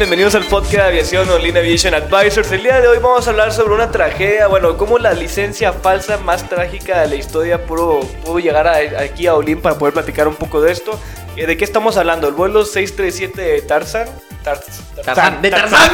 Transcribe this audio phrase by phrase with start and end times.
[0.00, 2.50] Bienvenidos al podcast de Aviación Online Aviation Advisors.
[2.52, 6.16] El día de hoy vamos a hablar sobre una tragedia, bueno, cómo la licencia falsa
[6.16, 10.36] más trágica de la historia pudo, pudo llegar aquí a Olin para poder platicar un
[10.36, 10.98] poco de esto.
[11.36, 12.28] Eh, ¿De qué estamos hablando?
[12.28, 14.08] ¿El vuelo 637 de Tarzan?
[14.42, 15.42] Tarzan.
[15.42, 15.90] ¿De Tarzan?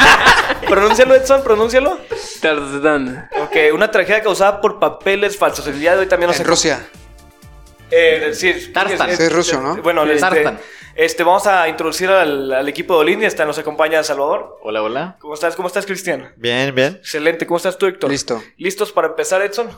[0.66, 1.98] pronúncialo, Edson, pronúncialo.
[2.40, 3.28] Tarzan.
[3.42, 5.66] Ok, una tragedia causada por papeles falsos.
[5.66, 6.40] El día de hoy también nos...
[6.40, 6.86] En Rusia.
[7.90, 9.10] Eh, sí, Tarzan.
[9.10, 9.76] Es, ruso, ¿no?
[9.82, 10.56] Bueno, este,
[10.96, 13.22] este, vamos a introducir al, equipo de Olin.
[13.22, 14.58] Está, nos acompaña Salvador.
[14.62, 15.16] Hola, hola.
[15.20, 15.56] ¿Cómo estás?
[15.56, 16.32] ¿Cómo estás, Cristian?
[16.36, 16.96] Bien, bien.
[16.96, 17.46] Excelente.
[17.46, 18.10] ¿Cómo estás tú, Héctor?
[18.10, 18.42] Listo.
[18.56, 19.70] ¿Listos para empezar, Edson?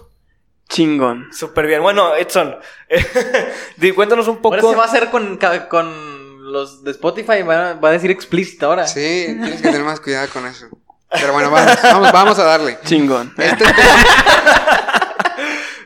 [0.69, 1.29] Chingón.
[1.33, 1.83] Súper bien.
[1.83, 2.57] Bueno, Edson,
[3.95, 4.57] cuéntanos un poco.
[4.57, 7.43] Ahora se va a hacer con, con los de Spotify.
[7.43, 8.87] Va, a decir explícito ahora.
[8.87, 10.67] Sí, tienes que tener más cuidado con eso.
[11.11, 12.79] Pero bueno, vamos, vamos, a darle.
[12.85, 13.33] Chingón.
[13.39, 13.65] Este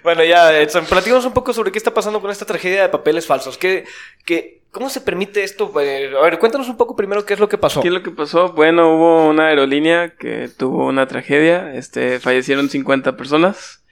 [0.03, 3.27] bueno, ya, Edson, platícanos un poco sobre qué está pasando con esta tragedia de papeles
[3.27, 3.59] falsos.
[3.59, 3.85] ¿Qué,
[4.25, 5.73] qué, ¿Cómo se permite esto?
[5.81, 7.81] Eh, a ver, cuéntanos un poco primero qué es lo que pasó.
[7.81, 8.53] ¿Qué es lo que pasó?
[8.53, 11.75] Bueno, hubo una aerolínea que tuvo una tragedia.
[11.75, 13.85] Este, fallecieron 50 personas.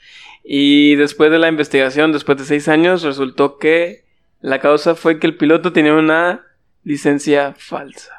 [0.44, 4.04] Y después de la investigación, después de seis años, resultó que
[4.40, 6.46] la causa fue que el piloto tenía una
[6.84, 8.17] licencia falsa.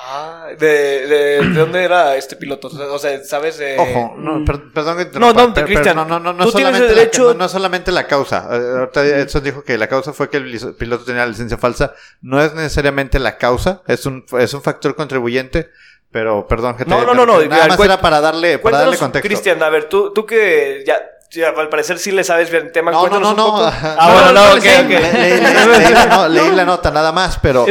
[0.00, 0.66] Ah, ¿de,
[1.06, 2.68] de, dónde era este piloto?
[2.68, 3.58] O sea, ¿sabes?
[3.58, 3.76] De...
[3.78, 5.96] Ojo, no, perdón que No, no, Cristian.
[5.96, 7.28] No, no, no, no, solamente derecho...
[7.28, 8.48] la, no, solamente la causa.
[8.52, 11.94] Eh, ahorita Edson dijo que la causa fue que el piloto tenía la licencia falsa.
[12.22, 15.70] No es necesariamente la causa, es un, es un factor contribuyente.
[16.10, 17.44] Pero, perdón, que No, no, no, no.
[17.44, 19.28] Nada más era para darle, para darle contexto.
[19.28, 20.96] Cristian, a ver, tú, tú que ya
[21.36, 22.90] al parecer sí le sabes bien el tema.
[22.90, 23.58] No, no, no, no.
[23.60, 26.28] Ah, bueno, no, ok, ok.
[26.30, 27.66] Leí la nota, nada más, pero.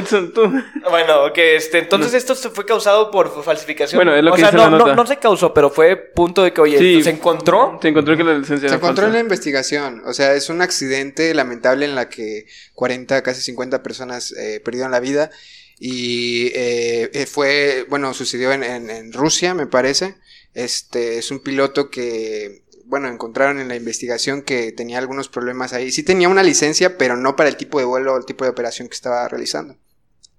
[0.89, 3.97] Bueno, ok, este, entonces esto se fue causado por falsificación.
[3.97, 4.95] Bueno, es lo o que sea, dice no, la nota.
[4.95, 7.79] No, no se causó, pero fue punto de que, oye, se encontró.
[7.81, 10.03] Se encontró que la licencia Se encontró en la investigación.
[10.05, 14.91] O sea, es un accidente lamentable en la que 40, casi 50 personas eh, perdieron
[14.91, 15.31] la vida.
[15.79, 20.15] Y eh, eh, fue, bueno, sucedió en, en, en Rusia, me parece.
[20.53, 25.91] Este, es un piloto que bueno, encontraron en la investigación que tenía algunos problemas ahí.
[25.91, 28.49] Sí tenía una licencia, pero no para el tipo de vuelo o el tipo de
[28.49, 29.77] operación que estaba realizando.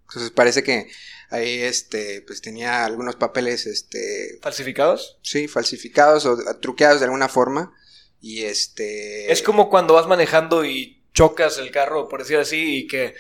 [0.09, 0.89] Entonces parece que
[1.29, 5.19] ahí este pues tenía algunos papeles este falsificados.
[5.23, 7.75] Sí, falsificados o truqueados de alguna forma
[8.21, 12.87] y este Es como cuando vas manejando y chocas el carro, por decir así, y
[12.87, 13.15] que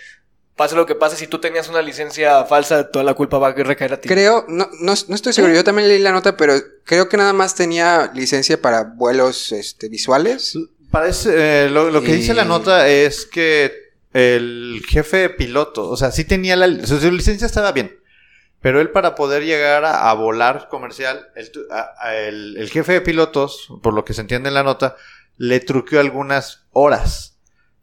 [0.58, 3.52] pase lo que pase, si tú tenías una licencia falsa, toda la culpa va a
[3.52, 4.08] recaer a ti.
[4.08, 6.54] Creo, no, no, estoy seguro, yo también leí la nota, pero
[6.84, 10.58] creo que nada más tenía licencia para vuelos este, visuales.
[10.90, 13.72] Parece, eh, lo, que dice la nota es que
[14.12, 17.96] el jefe piloto, o sea, sí tenía la su licencia estaba bien,
[18.60, 24.04] pero él para poder llegar a, volar comercial, el, el jefe de pilotos, por lo
[24.04, 24.96] que se entiende en la nota,
[25.36, 27.37] le truqueó algunas horas.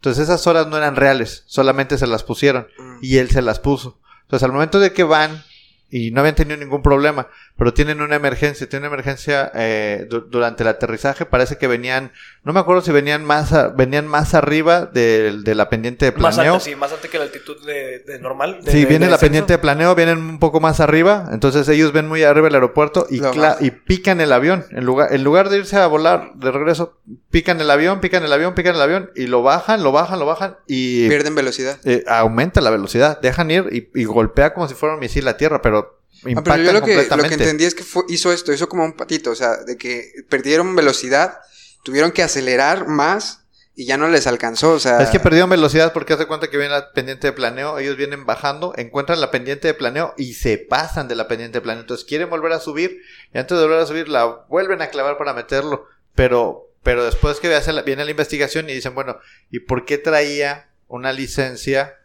[0.06, 2.98] Entonces esas horas no eran reales, solamente se las pusieron mm.
[3.02, 4.00] y él se las puso.
[4.22, 5.44] Entonces al momento de que van
[5.90, 10.64] y no habían tenido ningún problema, pero tienen una emergencia, tienen una emergencia eh, durante
[10.64, 12.12] el aterrizaje, parece que venían,
[12.44, 16.30] no me acuerdo si venían más, venían más arriba de, de, la pendiente de planeo.
[16.30, 18.60] Más alta, sí, más alta que la altitud de, de normal.
[18.68, 22.24] sí, viene la pendiente de planeo, vienen un poco más arriba, entonces ellos ven muy
[22.24, 23.22] arriba el aeropuerto y,
[23.60, 24.66] y pican el avión.
[24.72, 26.98] En lugar, en lugar de irse a volar de regreso,
[27.30, 30.26] pican el avión, pican el avión, pican el avión y lo bajan, lo bajan, lo
[30.26, 31.08] bajan y...
[31.08, 31.78] Pierden velocidad.
[31.86, 35.38] Eh, aumenta la velocidad, dejan ir y, y golpea como si fuera un misil a
[35.38, 35.85] tierra, pero
[36.36, 38.94] Ah, pero yo lo que, lo que entendí es que hizo esto, hizo como un
[38.94, 41.40] patito, o sea, de que perdieron velocidad,
[41.84, 43.46] tuvieron que acelerar más
[43.76, 45.02] y ya no les alcanzó, o sea...
[45.02, 48.26] Es que perdieron velocidad porque hace cuenta que viene la pendiente de planeo, ellos vienen
[48.26, 52.06] bajando, encuentran la pendiente de planeo y se pasan de la pendiente de planeo, entonces
[52.06, 53.02] quieren volver a subir
[53.34, 57.40] y antes de volver a subir la vuelven a clavar para meterlo, pero, pero después
[57.42, 57.50] que
[57.86, 59.20] viene la investigación y dicen, bueno,
[59.52, 61.98] ¿y por qué traía una licencia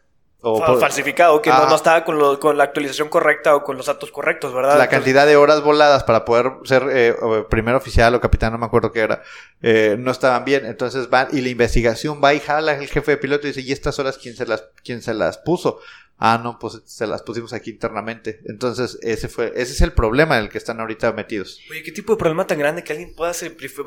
[0.43, 3.77] O Fa- por- falsificado, que no, estaba con, lo- con la actualización correcta o con
[3.77, 4.69] los datos correctos, ¿verdad?
[4.77, 7.15] la Entonces- cantidad de horas voladas para poder ser eh,
[7.49, 9.21] primer oficial o capitán, no me acuerdo qué era,
[9.61, 10.65] eh, no estaban bien.
[10.65, 13.71] Entonces van y la investigación va y jala el jefe de piloto y dice, ¿y
[13.71, 15.79] estas horas quién se las, quién se las puso?
[16.23, 18.41] Ah, no, pues se las pusimos aquí internamente.
[18.45, 21.59] Entonces ese fue, ese es el problema en el que están ahorita metidos.
[21.69, 23.33] Oye, ¿qué tipo de problema tan grande que alguien pueda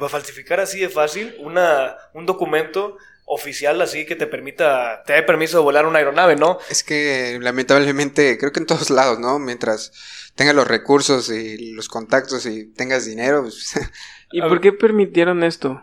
[0.09, 5.59] falsificar así de fácil una, un documento oficial así que te permita, te dé permiso
[5.59, 6.59] de volar una aeronave, ¿no?
[6.71, 9.39] Es que lamentablemente creo que en todos lados, ¿no?
[9.39, 9.93] Mientras
[10.35, 13.73] tengas los recursos y los contactos y tengas dinero, pues,
[14.33, 15.81] ¿Y por qué permitieron esto?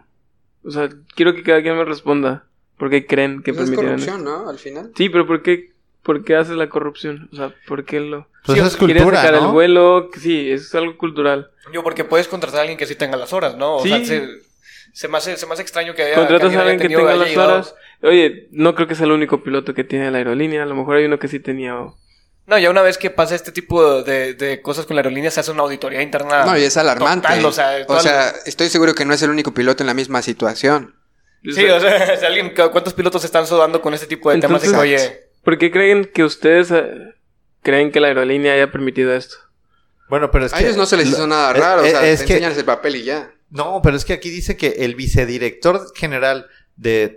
[0.63, 2.45] O sea, quiero que cada quien me responda.
[2.77, 4.11] ¿Por qué creen que pues es permitieron esto?
[4.11, 4.49] corrupción, ¿no?
[4.49, 4.91] Al final.
[4.95, 5.71] Sí, pero ¿por qué,
[6.03, 7.29] ¿por qué haces la corrupción?
[7.31, 8.27] O sea, ¿por qué lo...?
[8.45, 9.47] Pues Sí, es quieres cultura, sacar ¿no?
[9.47, 11.51] el vuelo, sí, es algo cultural.
[11.73, 13.77] Yo, porque puedes contratar a alguien que sí tenga las horas, ¿no?
[13.77, 13.89] O Sí.
[13.89, 14.27] sea, se,
[14.93, 16.15] se me hace, se me hace extraño que haya.
[16.15, 17.75] Contratas a alguien que tenga las llegado- horas.
[18.03, 20.63] Oye, no creo que sea el único piloto que tiene la aerolínea.
[20.63, 21.77] A lo mejor hay uno que sí tenía...
[21.79, 21.97] o-
[22.47, 25.39] No, ya una vez que pasa este tipo de, de cosas con la aerolínea, se
[25.39, 26.45] hace una auditoría interna.
[26.45, 27.27] No, y es alarmante.
[27.39, 30.95] total, o sea, estoy seguro que no es el único piloto en la misma situación.
[31.43, 34.63] Sí, o sea, si alguien, ¿cuántos pilotos están sudando con este tipo de temas?
[34.63, 36.91] Entonces- oye, ¿Por qué creen que ustedes eh,
[37.63, 39.37] creen que la aerolínea haya permitido esto?
[40.09, 40.65] Bueno, pero es A que...
[40.65, 42.57] ellos no se les hizo nada es- raro, o es- sea, es te que- enseñan
[42.57, 43.31] el papel y ya.
[43.51, 47.15] No, pero es que aquí dice que el vicedirector general de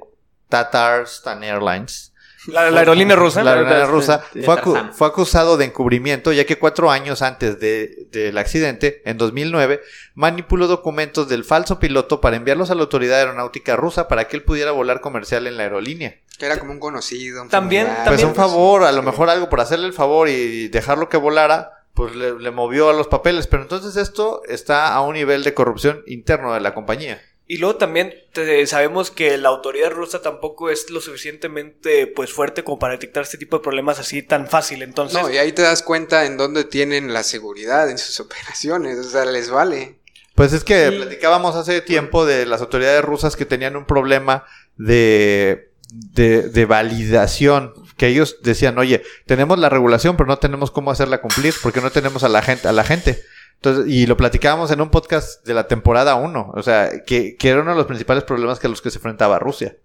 [0.49, 2.11] Tatarstan Airlines
[2.47, 3.43] la, la aerolínea rusa.
[3.43, 8.07] La aerolínea rusa fue, acu- fue acusado de encubrimiento ya que cuatro años antes de-
[8.13, 9.81] del accidente, en 2009,
[10.15, 14.43] manipuló documentos del falso piloto para enviarlos a la autoridad aeronáutica rusa para que él
[14.43, 16.17] pudiera volar comercial en la aerolínea.
[16.39, 17.41] Que era como un conocido.
[17.43, 18.09] un También- familiar.
[18.09, 21.17] Pues También, un favor, a lo mejor algo por hacerle el favor y dejarlo que
[21.17, 23.47] volara, pues le, le movió a los papeles.
[23.47, 27.23] Pero entonces esto está a un nivel de corrupción interno de la compañía.
[27.47, 32.65] Y luego también te- sabemos que la autoridad rusa tampoco es lo suficientemente pues fuerte
[32.65, 34.83] como para detectar este tipo de problemas así tan fácil.
[34.83, 38.99] Entonces, No, y ahí te das cuenta en dónde tienen la seguridad en sus operaciones.
[38.99, 39.99] O sea, les vale.
[40.35, 40.97] Pues es que Sí.
[40.97, 44.47] platicábamos hace tiempo de las autoridades rusas que tenían un problema
[44.79, 47.75] de, de, de validación.
[48.05, 51.91] Que ellos decían, oye, tenemos la regulación, pero no tenemos cómo hacerla cumplir porque no
[51.91, 52.69] tenemos a la gente.
[52.69, 53.23] A la gente.
[53.55, 56.53] Entonces, y lo platicábamos en un podcast de la temporada 1.
[56.55, 58.99] O sea, que, que era uno de los principales problemas que a los que se
[58.99, 59.77] enfrentaba Rusia.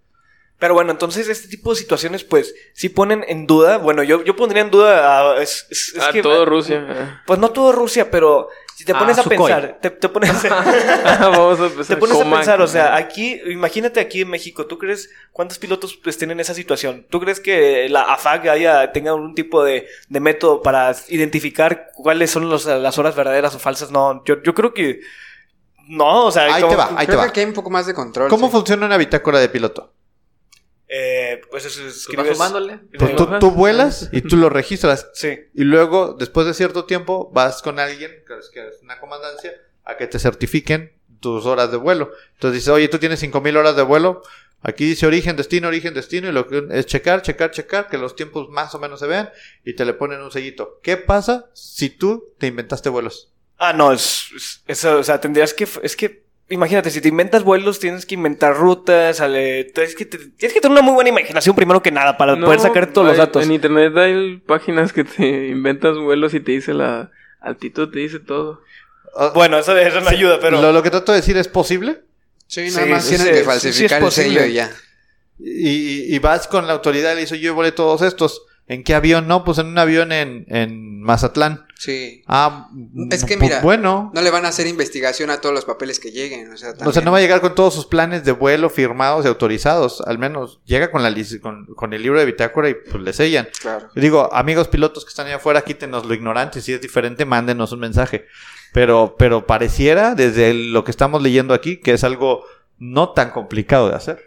[0.60, 4.36] Pero bueno, entonces este tipo de situaciones pues sí ponen en duda, bueno, yo, yo
[4.36, 7.22] pondría en duda a, es, es- es a que- todo Rusia.
[7.26, 9.36] Pues no todo Rusia, pero si te Ah, pones a Sukhoi.
[9.38, 10.30] pensar, te, te pones
[11.20, 15.10] Vamos a Te pones a pensar, o sea, aquí, imagínate aquí en México, ¿tú crees
[15.32, 17.06] cuántos pilotos pues, tienen esa situación?
[17.10, 22.30] ¿Tú crees que la AFAG haya, tenga algún tipo de, de método para identificar cuáles
[22.30, 23.90] son los- las horas verdaderas o falsas?
[23.90, 25.00] No, yo, yo creo que
[25.88, 27.30] no, o sea, Ahí como- te va, ahí te Creo que va.
[27.30, 28.28] aquí hay un poco más de control.
[28.28, 28.52] ¿Cómo sí.
[28.52, 29.92] funciona una bitácora de piloto?
[30.92, 32.36] Eh, pues eso Pues vas escribes.
[32.36, 32.80] sumándole.
[32.98, 35.08] Pues tú, tú vuelas y tú lo registras.
[35.14, 35.38] Sí.
[35.54, 39.52] Y luego, después de cierto tiempo, vas con alguien, que es, que es una comandancia,
[39.84, 42.10] a que te certifiquen tus horas de vuelo.
[42.34, 44.22] Entonces dice, oye, tú tienes 5000 horas de vuelo.
[44.62, 46.28] Aquí dice origen, destino, origen, destino.
[46.28, 49.30] Y lo que es checar, checar, checar, que los tiempos más o menos se vean.
[49.64, 50.80] Y te le ponen un sellito.
[50.82, 53.32] ¿Qué pasa si tú te inventaste vuelos?
[53.58, 57.42] Ah, no, es, es- eso, o sea, tendrías que, es que, imagínate, si te inventas
[57.44, 61.56] vuelos, tienes que inventar rutas, sale, tienes que, tienes que tener una muy buena imaginación
[61.56, 63.44] primero que nada para No, poder sacar todos los datos.
[63.44, 67.10] En internet hay páginas que te inventas vuelos y te dice la
[67.40, 68.60] altitud, te dice todo.
[69.16, 70.60] Ah, Bueno, eso, eso no ayuda, pero...
[70.60, 72.02] Lo, lo que trato de decir es posible.
[72.46, 74.70] Sí, Sí, nada más sí, tienen sí, que falsificar sí es el sello y ya.
[75.38, 78.42] Y, y vas con la autoridad y le dices, yo volé todos estos.
[78.66, 79.26] ¿En qué avión?
[79.26, 81.66] No, pues en un avión en, en Mazatlán.
[81.80, 82.22] Sí.
[82.26, 82.68] Ah,
[83.10, 84.10] Es que pues mira, bueno.
[84.12, 86.52] No le van a hacer investigación a todos los papeles que lleguen.
[86.52, 87.04] O sea, O sea, también.
[87.06, 90.02] no va a llegar con todos sus planes de vuelo firmados y autorizados.
[90.02, 91.10] Al menos llega con, la,
[91.40, 93.48] con, con el libro de bitácora y pues le sellan.
[93.62, 93.88] Claro.
[93.94, 96.60] Yo Digo, amigos pilotos que están allá afuera, quítenos lo ignorante.
[96.60, 98.26] Si es diferente, mándenos un mensaje.
[98.74, 102.44] Pero, pero pareciera, desde lo que estamos leyendo aquí, que es algo
[102.78, 104.22] no tan complicado de hacer.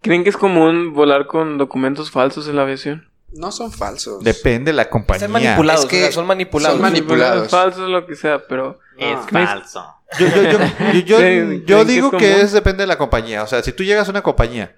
[0.00, 3.10] ¿Creen que es común volar con documentos falsos en la aviación?
[3.34, 4.22] No son falsos.
[4.22, 5.26] Depende de la compañía.
[5.26, 6.76] Están manipulados, Es que o sea, son manipulados.
[6.78, 7.48] son mani- Manipulados.
[7.50, 8.78] Falsos, lo que sea, pero...
[8.98, 9.26] Es Ah.
[9.30, 9.84] falso.
[10.20, 12.86] Yo, yo, yo, yo, yo- ¿Creen- yo creen que digo es que es depende de
[12.86, 13.42] la compañía.
[13.42, 14.76] O sea, si tú llegas a una compañía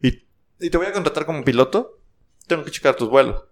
[0.00, 0.26] y,
[0.60, 2.00] y te voy a contratar como piloto,
[2.48, 3.44] tengo que checar tus vuelos.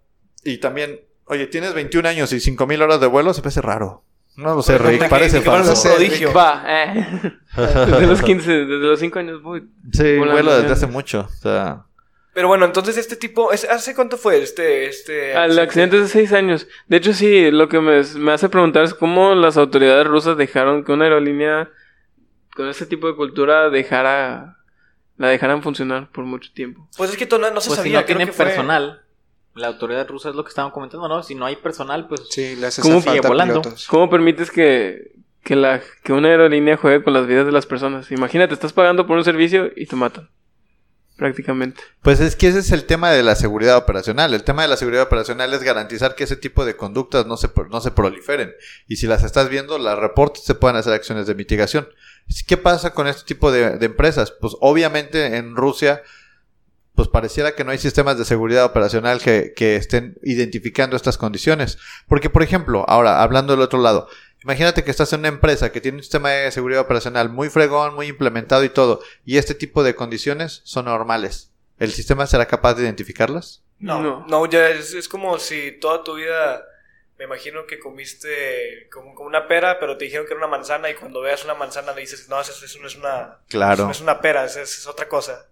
[0.43, 4.05] Y también, oye, tienes 21 años y 5000 horas de vuelo, se parece raro.
[4.37, 5.89] No lo sé, Rick, parece que- que fueron falso.
[5.89, 6.33] un prodigio.
[6.33, 7.33] Va, eh.
[7.57, 9.69] Desde los 15, desde los 5 años voy.
[9.93, 11.29] Sí, vuelo desde hace mucho.
[11.31, 11.85] O sea,
[12.33, 16.09] Pero bueno, entonces este tipo, ¿es- ¿hace cuánto fue este, este Al accidente es de
[16.09, 16.69] 6 años.
[16.87, 20.85] De hecho, sí, lo que me, me hace preguntar es cómo las autoridades rusas dejaron
[20.85, 21.71] que una aerolínea
[22.55, 24.57] con ese tipo de cultura dejara...
[25.17, 26.89] La dejaran funcionar por mucho tiempo.
[26.97, 29.03] Pues es que no, no se Pues si sabía, no tienen que fue- personal.
[29.55, 31.23] La autoridad rusa es lo que estaban comentando, ¿no?
[31.23, 32.23] Si no hay personal, pues...
[32.31, 33.61] Sí, le hace ¿Cómo falta sigue volando?
[33.61, 33.87] pilotos.
[33.89, 38.11] ¿Cómo permites que, que, la, que una aerolínea juegue con las vidas de las personas?
[38.13, 40.31] Imagínate, estás pagando por un servicio y te matan.
[41.21, 41.83] Prácticamente.
[42.01, 44.33] Pues es que ese es el tema de la seguridad operacional.
[44.33, 47.51] El tema de la seguridad operacional es garantizar que ese tipo de conductas no se,
[47.69, 48.55] no se proliferen.
[48.89, 51.87] Y si las estás viendo, las reportes, se pueden hacer acciones de mitigación.
[52.47, 54.31] ¿Qué pasa con este tipo de, empresas?
[54.31, 56.01] Pues obviamente en Rusia,
[56.95, 61.77] pues pareciera que no hay sistemas de seguridad operacional que estén identificando estas condiciones.
[62.09, 64.09] Porque, por ejemplo, ahora, hablando del otro lado,
[64.43, 67.95] imagínate que estás en una empresa que tiene un sistema de seguridad operacional muy fregón,
[67.95, 71.51] muy implementado y todo, y este tipo de condiciones son normales.
[71.79, 73.63] ¿El sistema será capaz de identificarlas?
[73.79, 74.27] No, No.
[74.29, 76.63] no, ya es, es como si toda tu vida,
[77.19, 80.91] me imagino que comiste como, como una pera, pero te dijeron que era una manzana
[80.91, 83.85] y cuando veas una manzana le dices, no, eso, eso no es una, Claro.
[83.87, 85.47] no es una pera, eso es, es otra cosa.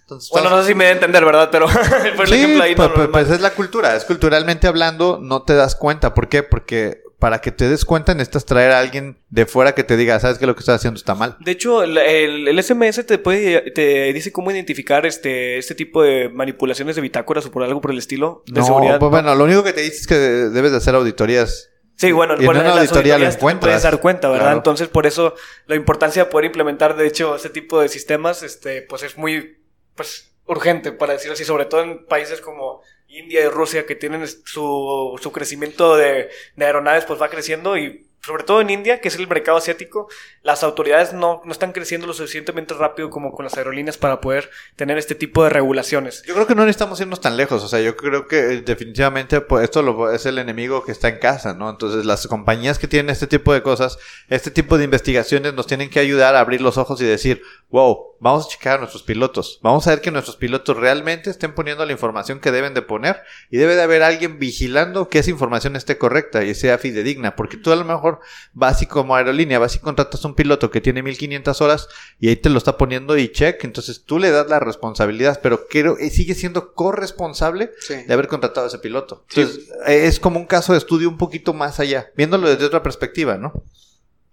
[0.00, 1.50] Entonces, Bueno, no sé si me da a entender, ¿verdad?
[1.52, 1.66] Pero
[2.16, 3.94] por el Sí, ejemplo ahí no, pues, pues, pues es la cultura.
[3.94, 6.14] Es culturalmente hablando, no te das cuenta.
[6.14, 6.42] ¿Por qué?
[6.42, 10.20] Porque para que te des cuenta necesitas traer a alguien de fuera que te diga,
[10.20, 11.36] sabes que lo que estás haciendo está mal.
[11.40, 16.02] De hecho, el, el- el SMS te puede te dice cómo identificar este, este tipo
[16.02, 18.98] de manipulaciones de bitácoras o por algo por el estilo de No, seguridad.
[19.00, 21.70] pues bueno, lo único que te dice es que debes de hacer auditorías.
[21.96, 23.68] Sí, bueno, Y en por una auditoría lo te encuentras.
[23.72, 24.44] puedes dar cuenta, ¿verdad?
[24.44, 24.56] Claro.
[24.58, 25.34] Entonces, por eso
[25.66, 29.58] la importancia de poder implementar, de hecho, este tipo de sistemas, este, pues es muy,
[29.96, 34.26] pues, urgente, para decirlo así, sobre todo en países como India y Rusia, que tienen
[34.28, 39.08] su, su crecimiento de, de aeronaves, pues va creciendo y sobre todo en India, que
[39.08, 40.08] es el mercado asiático,
[40.42, 44.50] las autoridades no, no están creciendo lo suficientemente rápido como con las aerolíneas para poder
[44.76, 46.22] tener este tipo de regulaciones.
[46.26, 47.62] Yo creo que no necesitamos irnos tan lejos.
[47.62, 51.08] O sea, yo creo que eh, definitivamente pues, esto lo- es el enemigo que está
[51.08, 51.70] en casa, ¿no?
[51.70, 53.98] Entonces, las compañías que tienen este tipo de cosas,
[54.28, 58.16] este tipo de investigaciones nos tienen que ayudar a abrir los ojos y decir, wow,
[58.20, 59.60] vamos a checar a nuestros pilotos.
[59.62, 63.22] Vamos a ver que nuestros pilotos realmente estén poniendo la información que deben de poner
[63.50, 67.36] y debe de haber alguien vigilando que esa información esté correcta y sea fidedigna.
[67.36, 68.17] Porque tú a lo mejor
[68.52, 71.88] vas y como aerolínea, vas y contratas a un piloto que tiene 1500 horas
[72.20, 73.62] y ahí te lo está poniendo y check.
[73.64, 77.94] Entonces tú le das la responsabilidad, pero creo, eh, sigue siendo corresponsable Sí.
[78.06, 79.24] de haber contratado a ese piloto.
[79.30, 82.82] Entonces, eh, es como un caso de estudio un poquito más allá, viéndolo desde otra
[82.82, 83.52] perspectiva, ¿no?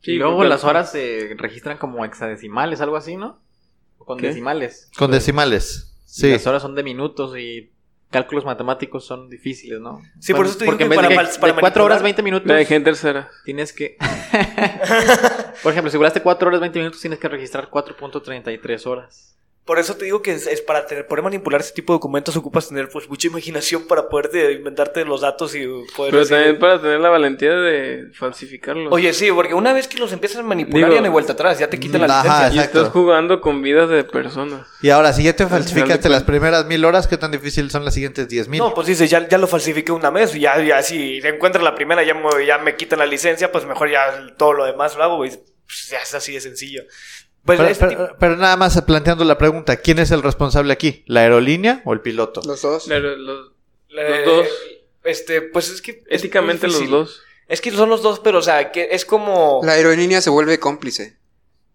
[0.08, 3.42] y luego las horas se registran como hexadecimales, algo así, ¿no?
[3.98, 4.27] O con ¿Qué?
[4.27, 4.92] decimales.
[4.96, 5.94] Con decimales.
[6.06, 6.30] Y Sí.
[6.32, 7.72] Las horas son de minutos y
[8.15, 10.01] cálculos matemáticos son difíciles, ¿no?
[10.19, 12.22] Sí, por eso te digo que para de, mal- para de 4 horas manipular- 20
[12.24, 13.29] minutos La dejé en tercera.
[13.43, 13.98] tienes que...
[15.63, 19.38] Por ejemplo, si volaste 4 horas 20 minutos tienes que registrar 4.33 horas.
[19.65, 22.36] Por eso te digo que es, es para tener- poder manipular este tipo de documentos
[22.38, 26.60] ocupas tener pues mucha imaginación para poder inventarte los datos y poder Pero decir- también
[26.60, 28.93] para tener la valentía de falsificarlos.
[28.93, 31.34] Oye, sí, porque una vez que los empiezas a manipular Digo- ya no hay vuelta
[31.34, 32.62] atrás, ya te quitan la Ajá, licencia.
[32.62, 34.67] y estás jugando con vidas de personas.
[34.84, 37.95] Y ahora, si ya te falsificaste las primeras mil horas, ¿qué tan difícil son las
[37.95, 38.60] siguientes diez mil?
[38.60, 41.74] No, pues dices, ya, ya lo falsifiqué una vez, y ya, ya si encuentras la
[41.74, 45.01] primera, ya me, ya me quitan la licencia, pues mejor ya todo lo demás lo
[45.03, 46.84] hago, y pues ya es así de sencillo.
[47.45, 51.03] Pues pero, este pero- pero nada más planteando la pregunta, ¿quién es el responsable aquí?
[51.05, 52.41] ¿La aerolínea o el piloto?
[52.45, 52.85] Los dos.
[52.87, 53.51] Pero los-
[54.25, 54.47] dos.
[55.03, 56.03] Este, pues es que.
[56.09, 57.21] éticamente los dos.
[57.47, 59.61] Es que son los dos, pero o sea, que es como.
[59.63, 61.17] La aerolínea se vuelve cómplice.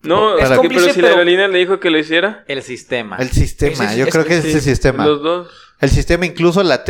[0.02, 2.44] No, Es que, cómplice, pero si la pero- aerolínea le dijo que lo hiciera.
[2.48, 3.16] El sistema.
[3.18, 5.06] El sistema, Ese- yo ese- creo que es sí, ese sistema.
[5.06, 5.48] Los dos.
[5.78, 6.82] El sistema, incluso la,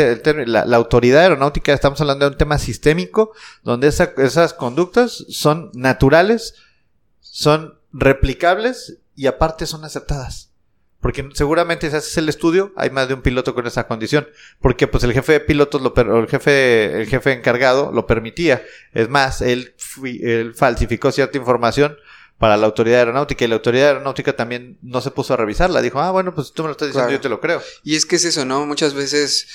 [0.47, 3.33] la, la autoridad aeronáutica, estamos hablando de un tema sistémico,
[3.63, 6.55] donde esa- esas conductas son naturales,
[7.21, 10.49] son replicables y aparte son aceptadas.
[11.01, 14.29] Porque seguramente si haces el estudio, hay más de un piloto con esa condición.
[14.61, 18.63] Porque pues el jefe de pilotos, lo per- el jefe, el jefe encargado lo permitía.
[18.93, 21.97] Es más, él, él falsificó cierta información
[22.37, 25.81] para la autoridad aeronáutica y la autoridad aeronáutica también no se puso a revisarla.
[25.81, 27.19] Dijo, ah, bueno, pues tú me lo estás diciendo, Claro.
[27.19, 27.63] yo te lo creo.
[27.83, 28.67] Y es que es eso, ¿no?
[28.67, 29.49] Muchas veces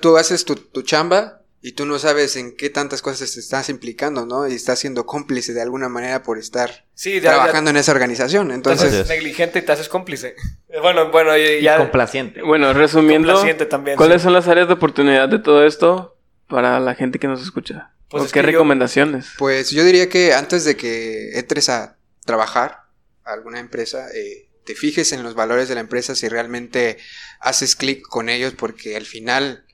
[0.00, 3.70] tú haces tu, tu chamba y tú no sabes en qué tantas cosas te estás
[3.70, 4.46] implicando, ¿no?
[4.46, 8.50] Y estás siendo cómplice de alguna manera por estar Sí, ya, trabajando en esa organización.
[8.50, 10.36] Entonces, haces negligente y te haces cómplice.
[10.82, 11.78] Bueno, bueno, y- Y ya.
[11.78, 12.42] complaciente.
[12.42, 14.24] Bueno, resumiendo, Complaciente también, ¿cuáles sí.
[14.24, 16.16] son las áreas de oportunidad de todo esto
[16.48, 17.92] para la gente que nos escucha?
[18.10, 19.28] Pues ¿O es qué yo- recomendaciones?
[19.38, 22.80] pues yo diría que antes de que entres a trabajar
[23.24, 26.98] a alguna empresa, eh, te fijes en los valores de la empresa si realmente
[27.40, 29.64] haces clic con ellos, porque al final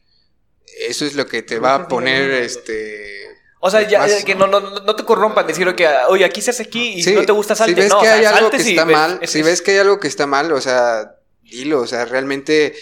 [0.79, 3.19] eso es lo que te va a poner, este...
[3.63, 6.41] O sea, ya, más- ya que no, no, no te corrompan, decir, que, oye, aquí
[6.41, 7.75] se hace aquí y Sí, si no te gusta salte.
[7.75, 9.45] Si ves no, que o sea, hay algo que está ves- mal, es- si es-
[9.45, 12.75] ves que hay algo que está mal, o sea, dilo, o sea, realmente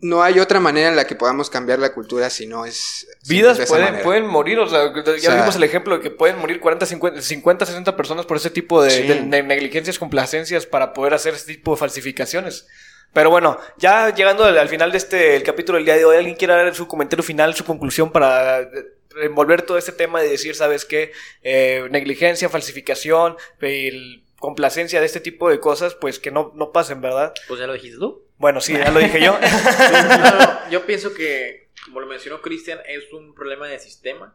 [0.00, 3.06] no hay otra manera en la que podamos cambiar la cultura si no es si
[3.06, 6.10] no Vidas es pueden, pueden morir, o sea, ya sea- vimos el ejemplo de que
[6.10, 9.02] pueden morir 40, 50, 50 60 personas por ese tipo de, Sí.
[9.04, 12.66] de- de negligencias, complacencias para poder hacer ese tipo de falsificaciones.
[13.14, 16.16] Pero bueno, ya llegando al, al final de este el capítulo del día de hoy,
[16.16, 18.68] ¿alguien quiere dar su comentario final, su conclusión para eh,
[19.22, 21.12] envolver todo este tema y decir, ¿sabes qué?
[21.42, 27.00] Eh, negligencia, falsificación, el- complacencia de este tipo de cosas, pues que no, no pasen,
[27.00, 27.32] ¿verdad?
[27.48, 28.26] Pues ya lo dijiste tú.
[28.36, 29.38] Bueno, sí, ya lo dije yo.
[30.08, 34.34] No, no, yo pienso que, como lo mencionó Cristian, es un problema de sistema.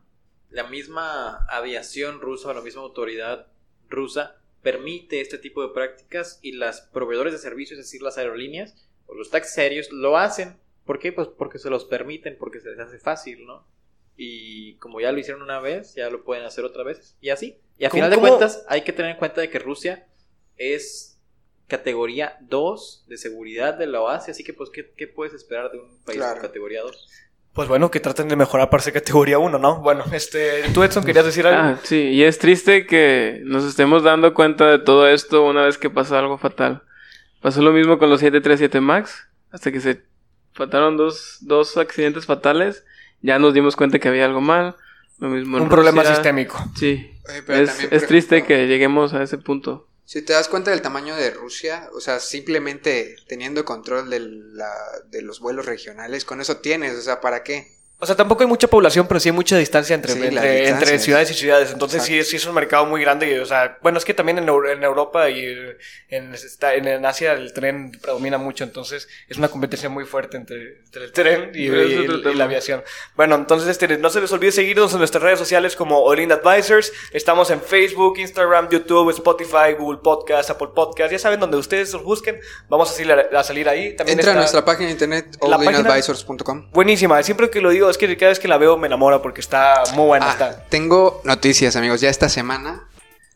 [0.50, 3.48] La misma aviación rusa la misma autoridad
[3.88, 8.88] rusa permite este tipo de prácticas y las proveedores de servicios, es decir, las aerolíneas
[9.08, 10.58] o los taxis aéreos, lo hacen.
[10.86, 11.12] ¿Por qué?
[11.12, 13.66] Pues porque se los permiten, porque se les hace fácil, ¿no?
[14.18, 17.16] Y como ya lo hicieron una vez, ya lo pueden hacer otra vez.
[17.22, 17.58] Y así.
[17.78, 18.28] Y a ¿Cómo- final de cómo?
[18.28, 20.08] cuentas, hay que tener en cuenta de que Rusia
[20.58, 21.18] es
[21.68, 25.80] categoría 2 de seguridad de la OASI, así que pues ¿qué, qué puedes esperar de
[25.80, 26.42] un país Claro.
[26.42, 27.08] con categoría 2?
[27.60, 29.82] Pues bueno, que traten de mejorar para ser categoría 1, ¿no?
[29.82, 31.62] Bueno, este, tú Edson, ¿querías decir algo?
[31.62, 35.78] Ah, sí, y es triste que nos estemos dando cuenta de todo esto una vez
[35.78, 36.84] que pasa algo fatal.
[37.42, 40.04] Pasó lo mismo con los 737 MAX, hasta que se
[40.54, 42.86] faltaron dos, dos accidentes fatales,
[43.22, 44.78] ya nos dimos cuenta que había algo mal.
[45.18, 46.64] Lo mismo en Un problema sistémico.
[46.78, 49.89] Sí, Oye, pero es, también, es por triste ejemplo, que lleguemos a ese punto.
[50.12, 55.04] Si te das cuenta del tamaño de Rusia, o sea, simplemente teniendo control de, la-
[55.10, 57.79] de los vuelos regionales, con eso tienes, o sea, ¿para qué?
[58.02, 61.30] O sea, tampoco hay mucha población, pero sí hay mucha distancia entre, Sí, entre, ciudades
[61.32, 61.74] y ciudades.
[61.74, 63.30] Entonces sí, sí es un mercado muy grande.
[63.30, 65.46] Y, o sea, bueno, es que también en, en Europa y
[66.08, 68.64] en, en, Asia el tren predomina mucho.
[68.64, 71.68] Entonces es una competencia muy fuerte entre, entre el tren y,
[72.36, 72.84] la aviación.
[73.18, 76.94] Bueno, entonces este, no se les olvide seguirnos en nuestras redes sociales como Olin Advisors.
[77.12, 81.12] Estamos en Facebook, Instagram, YouTube, Spotify, Google Podcast, Apple Podcast.
[81.12, 82.40] Ya saben, donde ustedes los busquen,
[82.70, 83.94] vamos a salir, a, a salir ahí.
[83.98, 86.72] También Entra a está- nuestra página de internet, allinadvisors.com.
[86.72, 89.42] Buenísima, siempre que lo digo es que cada vez que la veo me enamora porque
[89.42, 90.28] está muy buena.
[90.28, 90.66] Ah, está.
[90.70, 92.02] tengo noticias, amigos.
[92.02, 92.84] Ya esta semana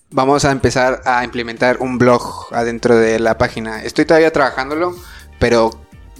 [0.09, 3.83] vamos a empezar a implementar un blog adentro de la página.
[3.83, 4.95] Estoy todavía trabajándolo,
[5.39, 5.71] pero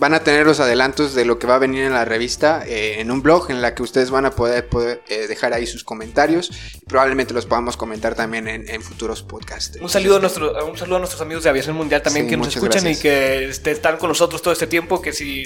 [0.04, 3.00] van a tener los adelantos de lo que va a venir en la revista eh,
[3.00, 5.86] en un blog en la que ustedes van a poder, poder, eh, dejar ahí sus
[5.86, 9.80] comentarios y probablemente los podamos comentar también en, en futuros podcasts.
[9.80, 12.36] Un saludo, a nuestro, un saludo a nuestros amigos de Aviación Mundial también Sí, que
[12.36, 13.00] nos escuchan gracias.
[13.00, 15.02] y que este, están con nosotros todo este tiempo.
[15.02, 15.46] Que si,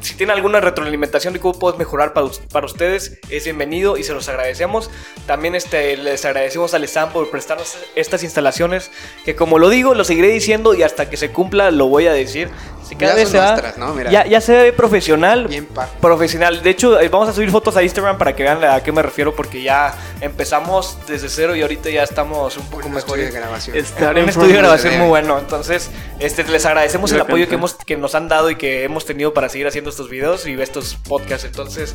[0.00, 4.12] si tienen alguna retroalimentación de cómo podemos mejorar para, para ustedes, es bienvenido y se
[4.12, 4.90] los agradecemos.
[5.28, 8.90] También este, les agradecemos al SAM por prestarnos estas instalaciones.
[9.24, 12.12] Que como lo digo, lo seguiré diciendo y hasta que se cumpla lo voy a
[12.12, 12.50] decir.
[12.90, 13.94] Si cada Ya vez son se va- nuestras, ¿no?
[13.94, 14.10] Mira.
[14.10, 15.46] ya, ya se ve profesional.
[15.46, 16.60] Bien pa- profesional.
[16.60, 19.32] De hecho, vamos a subir fotos a Instagram para que vean a qué me refiero,
[19.36, 22.98] porque ya empezamos desde cero y ahorita ya estamos un poco un mejor.
[23.20, 23.76] estudio de grabación.
[23.76, 25.38] Estar un estudio de grabación muy bueno.
[25.38, 28.82] Entonces, este, les agradecemos el Yo apoyo que, hemos, que nos han dado y que
[28.82, 31.44] hemos tenido para seguir haciendo estos videos y estos podcasts.
[31.44, 31.94] Entonces,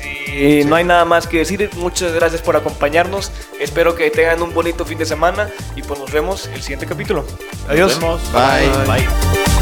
[0.00, 3.30] si no hay nada más que decir, muchas gracias por acompañarnos.
[3.60, 7.24] Espero que tengan un bonito fin de semana y pues nos vemos el siguiente capítulo.
[7.68, 8.00] Adiós.
[8.00, 8.32] Nos vemos.
[8.32, 8.96] Bye.
[9.06, 9.61] Bye.